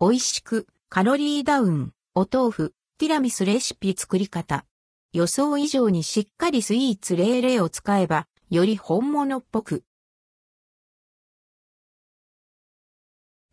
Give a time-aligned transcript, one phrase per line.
[0.00, 4.64] 美味しく、カロリーダウン、お豆腐、ティラミスレシピ作り方。
[5.12, 9.82] 予想以上にしっかりスイーツレーレーを使えば、より本物っぽく。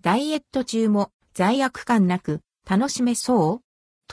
[0.02, 3.62] ダイエット中も罪悪感なく楽しめそう？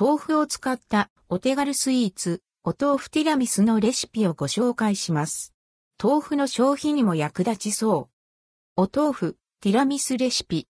[0.01, 5.53] 豆腐を使ったお手軽スイーツ、お豆腐ティラミスのレシピをご紹介します。
[6.03, 8.83] 豆腐の消費にも役立ちそう。
[8.83, 10.67] お豆腐、ティラミスレシピ。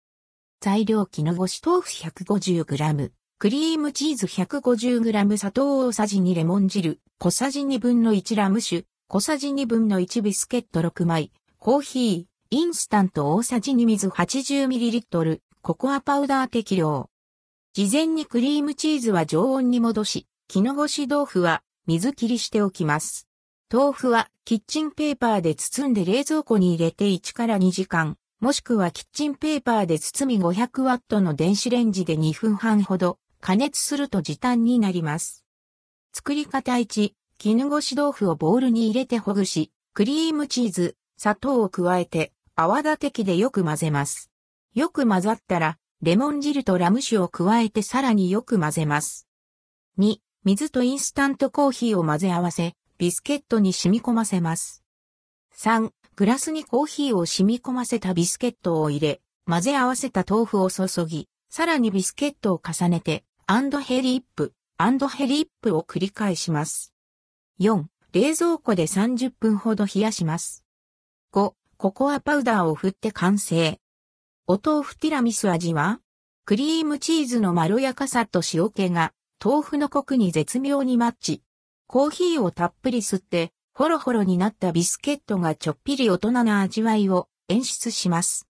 [0.61, 17.09] 材料絹ごし豆腐 150g、クリームチーズ 150g 砂糖大さじ2レモン汁、小さじ2分の1ラム酒、小さじ2分の1ビスケット6枚、コーヒー、インスタント大さじ2水 80ml、ココアパウダー適量。
[17.73, 23.29] 事前にクリームチーズは常温に戻し、絹ごし豆腐は水切りしておきます。
[23.71, 35.43] 豆腐はキッチンペーパーで包んで冷蔵庫に入れて1から2時間、もしくはキッチンペーパーで包み500ワットの電子レンジで2分半ほど加熱すると時短になります。
[36.13, 44.31] 作り方1、絹ごし豆腐をボウルに入れてほぐし、クリームチーズ、砂糖を加えて泡立て器でよく混ぜます。
[44.73, 49.27] よく混ざったら、レモン汁とラム酒を加えてさらによく混ぜます。
[49.97, 50.15] 2、
[50.45, 54.85] 水とインスタントコーヒーを混ぜ合わせ、ビスケットに染み込ませます。
[55.57, 66.93] 3、グラスにコーヒーを染み込ませたビスケットを入れ、混ぜ合わせた豆腐を注ぎ、さらにビスケットを重ねて、アンドヘリップ、アンドヘリップを繰り返します。
[67.61, 70.65] 4、冷蔵庫で30分ほど冷やします。
[71.31, 73.79] 5、ココアパウダーを振って完成。
[74.45, 76.01] お豆腐ティラミス味は
[76.43, 81.43] クリームチーズのまろやかさと塩気が豆腐のコクに絶妙にマッチ。
[81.87, 88.45] コーヒーをたっぷり吸ってホロホロになったビスケットがちょっぴり大人な味わいを演出します。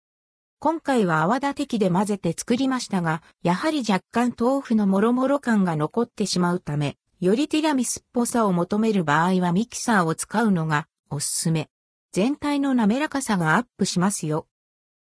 [0.60, 11.70] 今回は泡立て器で混ぜて作りましたが、やはり若干豆腐のもろもろ感が残ってしまうため、よりティラミスっぽさを求める場合はミキサーを使うのがおすすめ。
[12.12, 14.46] 全体の滑らかさがアップしますよ。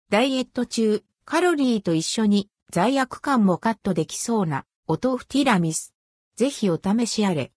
[0.10, 5.94] ダイエット中、カロリーと一緒に罪悪感もカットできそうなお豆腐ティラミス。
[6.36, 7.54] ぜひお試しあれ。